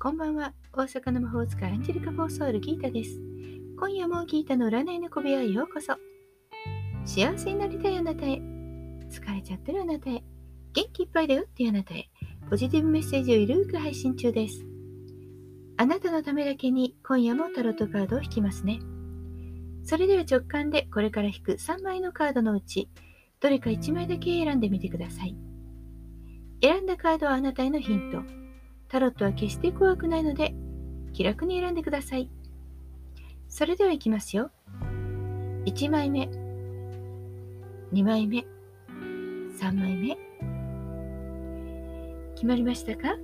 [0.00, 0.52] こんばんは。
[0.72, 3.18] 大阪の魔法使いアンジェリカ・フォーソール・ギータです。
[3.76, 5.94] 今夜もギータの占いの小部屋へようこそ。
[7.04, 8.34] 幸せになりたいあなたへ。
[9.10, 10.22] 疲れちゃってるあなたへ。
[10.72, 12.08] 元気いっぱいだよっていうあなたへ。
[12.48, 14.64] ポジティブメッセージをゆるく配信中です。
[15.78, 18.78] あなたのためだけに今夜もタロットカードを引きますね。
[19.82, 22.88] それでは直感でこれから引く3枚のカードのうち、
[23.40, 25.36] どれか1枚だけ選んでみてください。
[26.62, 28.37] 選んだカードはあなたへのヒント。
[28.88, 30.54] タロットは決して怖くないので、
[31.12, 32.30] 気楽に選んでください。
[33.48, 34.50] それではいきますよ。
[35.66, 36.28] 1枚目、
[37.92, 38.46] 2枚目、
[39.58, 40.18] 3枚目。
[42.34, 43.16] 決まりましたか？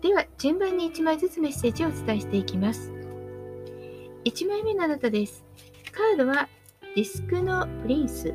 [0.00, 2.92] では、順番に1枚ずつメッセージをお伝えしていきます。
[4.24, 5.44] 1枚目のあなたです。
[5.92, 6.48] カードは
[6.94, 8.32] ディスクのプリンス。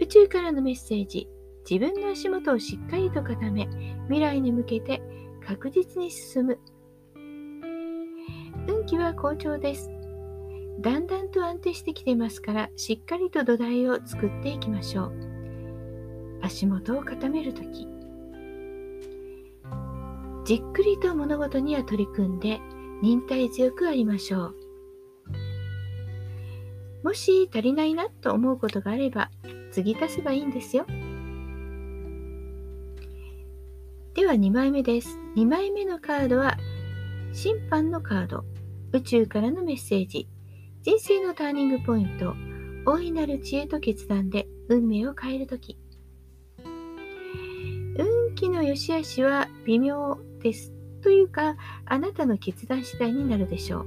[0.00, 1.28] 宇宙からのメッセージ。
[1.68, 3.68] 自分の足元をしっかりと固め、
[4.04, 5.02] 未来に向けて
[5.46, 6.58] 確実に進む。
[8.68, 9.90] 運気は好調です。
[10.80, 16.40] だんだんと安定してきていますから、しっかりと土台を作っていきましょう。
[16.42, 17.86] 足元を固めるとき、
[20.44, 22.60] じっくりと物事には取り組んで、
[23.02, 24.56] 忍耐強くありましょう。
[27.02, 29.30] もし足りないなと思うことがあれば、
[29.70, 30.86] 次足せばいいんですよ。
[34.30, 35.18] は2枚目です。
[35.34, 36.56] 2枚目のカードは
[37.32, 38.44] 審判のカード。
[38.92, 40.28] 宇宙からのメッセージ。
[40.82, 42.36] 人生のターニングポイント。
[42.86, 45.76] 大いなる知恵と決断で運命を変えるとき。
[47.98, 50.72] 運気の良し悪しは微妙です。
[51.02, 53.86] というか、あなたの決断次第になるでしょう。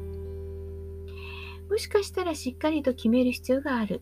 [1.69, 4.02] もしかしたらしっかりと決める必要がある。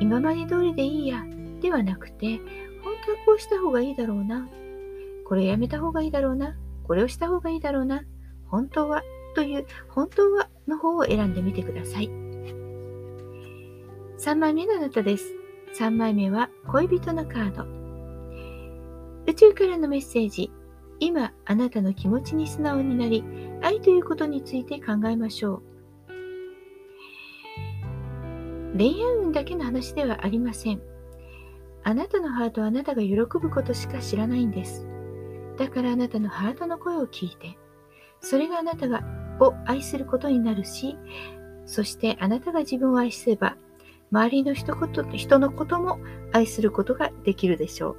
[0.00, 1.22] 今まで通りでいいや、
[1.60, 2.38] ではなくて、
[2.82, 4.48] 本当はこうした方がいいだろうな、
[5.26, 8.02] これやめた方がいいだろうな、これをした方がいいだろうな、
[8.46, 9.02] 本当は
[9.34, 12.08] という本当はの方を選んでみてください。
[14.18, 15.34] 3枚目のあなたです。
[15.78, 17.64] 3枚目は恋人のカード。
[19.26, 20.50] 宇宙からのメッセージ。
[21.00, 23.24] 今、あなたの気持ちに素直になり、
[23.62, 25.62] 愛ということについて考えましょう。
[28.78, 30.80] 恋愛運だけの話ではありません。
[31.82, 34.86] あなたのハートはあなたが喜ぶことしか知らないんです。
[35.56, 37.56] だからあなたのハートの声を聞いて、
[38.20, 39.02] それがあなたが
[39.40, 40.96] を愛することになるし、
[41.66, 43.56] そしてあなたが自分を愛すれば、
[44.10, 45.98] 周りの人こと人のことも
[46.32, 47.96] 愛することができるでしょう。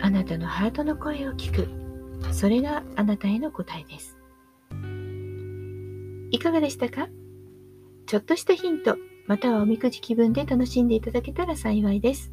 [0.00, 1.68] あなたのハートの声を聞く。
[2.32, 4.18] それがあなたへの答えです。
[6.30, 7.08] いかがでしたか？
[8.06, 8.96] ちょっとしたヒント、
[9.26, 12.32] またはおみくじ気分で楽しんでいただけたら幸いです。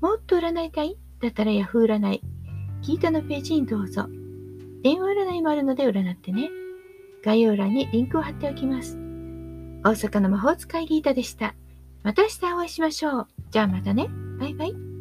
[0.00, 0.96] もっと占いたい？
[1.20, 2.22] だったら Yahoo 占い。
[2.82, 4.06] 聞いたのページにどうぞ。
[4.82, 6.50] 電話占いもあるので占ってね。
[7.24, 8.98] 概要欄にリンクを貼っておきます。
[9.82, 11.54] 大阪の魔法使いギータでした。
[12.02, 13.28] また明日お会いしましょう。
[13.50, 14.08] じゃあまたね。
[14.38, 14.93] バイバイ。